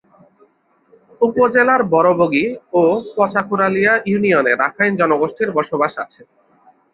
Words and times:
উপজেলার 1.21 1.81
বড়বগী 1.93 2.45
ও 2.73 2.81
পঁচাকোড়ালিয়া 3.15 3.93
ইউনিয়নে 4.05 4.53
রাখাইন 4.55 4.93
জনগোষ্ঠীর 4.99 5.49
বসবাস 5.57 5.93
আছে। 6.03 6.21